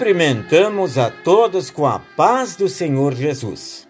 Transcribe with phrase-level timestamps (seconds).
[0.00, 3.86] Cumprimentamos a todos com a paz do Senhor Jesus.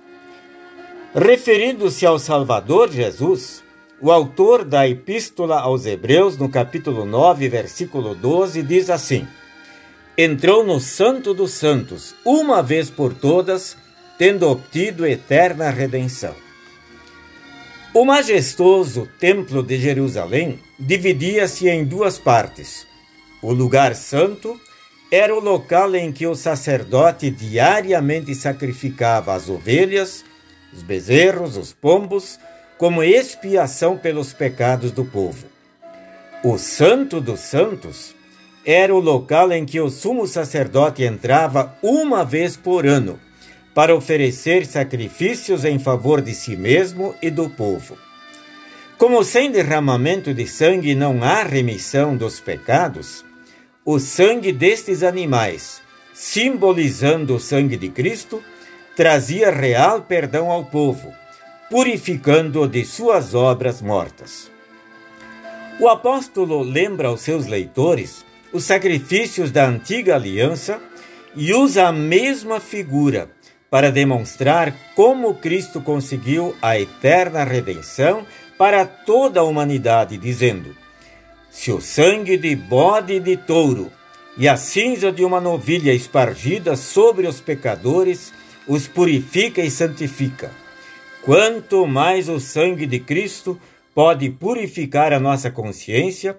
[1.14, 3.62] Referindo-se ao Salvador Jesus,
[4.00, 9.24] o autor da Epístola aos Hebreus, no capítulo 9, versículo 12, diz assim:
[10.18, 13.76] Entrou no Santo dos Santos, uma vez por todas,
[14.18, 16.34] tendo obtido eterna redenção.
[17.94, 22.84] O majestoso Templo de Jerusalém dividia-se em duas partes:
[23.40, 24.60] o lugar santo
[25.10, 30.24] era o local em que o sacerdote diariamente sacrificava as ovelhas,
[30.72, 32.38] os bezerros, os pombos,
[32.78, 35.46] como expiação pelos pecados do povo.
[36.44, 38.14] O Santo dos Santos
[38.64, 43.18] era o local em que o sumo sacerdote entrava uma vez por ano
[43.74, 47.98] para oferecer sacrifícios em favor de si mesmo e do povo.
[48.96, 53.24] Como sem derramamento de sangue não há remissão dos pecados,
[53.92, 55.82] o sangue destes animais,
[56.14, 58.40] simbolizando o sangue de Cristo,
[58.94, 61.12] trazia real perdão ao povo,
[61.68, 64.48] purificando-o de suas obras mortas.
[65.80, 70.80] O apóstolo lembra aos seus leitores os sacrifícios da antiga aliança
[71.34, 73.28] e usa a mesma figura
[73.68, 78.24] para demonstrar como Cristo conseguiu a eterna redenção
[78.56, 80.76] para toda a humanidade, dizendo:
[81.50, 83.90] se o sangue de bode e de touro
[84.38, 88.32] e a cinza de uma novilha espargida sobre os pecadores
[88.66, 90.52] os purifica e santifica,
[91.22, 93.60] quanto mais o sangue de Cristo
[93.94, 96.38] pode purificar a nossa consciência,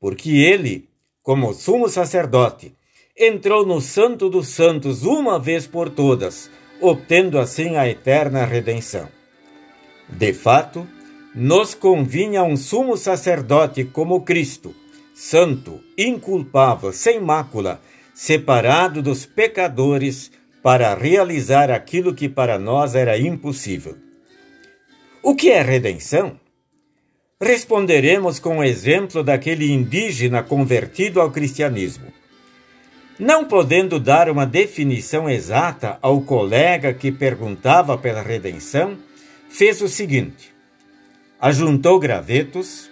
[0.00, 0.88] porque ele,
[1.22, 2.74] como sumo sacerdote,
[3.16, 9.08] entrou no Santo dos Santos uma vez por todas, obtendo assim a eterna redenção.
[10.08, 10.86] De fato,
[11.36, 14.74] nos convinha um sumo sacerdote como Cristo,
[15.14, 17.78] santo, inculpável, sem mácula,
[18.14, 23.96] separado dos pecadores, para realizar aquilo que para nós era impossível.
[25.22, 26.40] O que é redenção?
[27.40, 32.06] Responderemos com o exemplo daquele indígena convertido ao cristianismo.
[33.18, 38.96] Não podendo dar uma definição exata ao colega que perguntava pela redenção,
[39.48, 40.55] fez o seguinte:
[41.40, 42.90] ajuntou gravetos,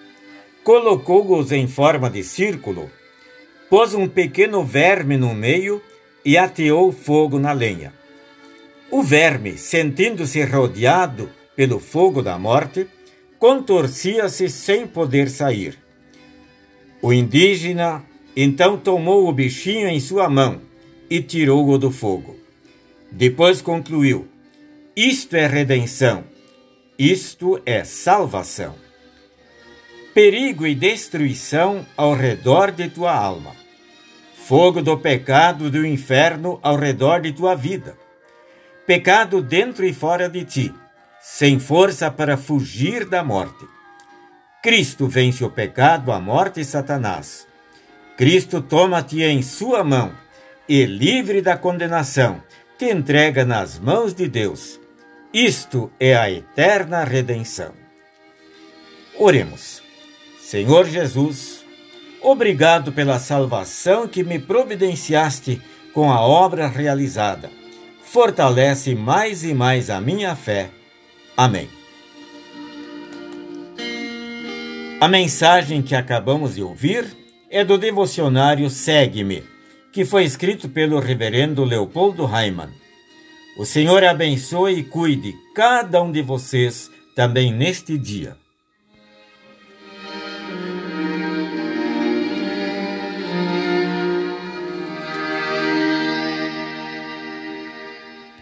[0.62, 2.91] colocou-os em forma de círculo,
[3.69, 5.82] pôs um pequeno verme no meio
[6.25, 7.93] e ateou fogo na lenha.
[8.91, 12.87] O verme, sentindo-se rodeado pelo fogo da morte,
[13.38, 15.78] contorcia-se sem poder sair.
[17.03, 18.05] O indígena
[18.37, 20.61] então tomou o bichinho em sua mão
[21.11, 22.37] e tirou-o do fogo.
[23.11, 24.26] Depois concluiu:
[24.97, 26.25] Isto é redenção
[26.99, 28.77] isto é salvação.
[30.15, 33.50] Perigo e destruição ao redor de tua alma.
[34.47, 37.97] Fogo do pecado do inferno ao redor de tua vida.
[38.87, 40.75] Pecado dentro e fora de ti,
[41.21, 43.66] sem força para fugir da morte.
[44.62, 47.47] Cristo vence o pecado, a morte e Satanás.
[48.16, 50.15] Cristo toma-te em sua mão
[50.69, 52.41] e, livre da condenação,
[52.78, 54.78] te entrega nas mãos de Deus
[55.34, 57.72] isto é a eterna redenção.
[59.18, 59.82] Oremos.
[60.40, 61.64] Senhor Jesus,
[62.22, 65.60] obrigado pela salvação que me providenciaste
[65.92, 67.50] com a obra realizada.
[68.04, 70.70] Fortalece mais e mais a minha fé.
[71.36, 71.68] Amém.
[75.00, 77.06] A mensagem que acabamos de ouvir
[77.50, 79.42] é do devocionário Segue-me,
[79.92, 82.83] que foi escrito pelo reverendo Leopoldo Raimann.
[83.56, 88.37] O Senhor abençoe e cuide cada um de vocês também neste dia.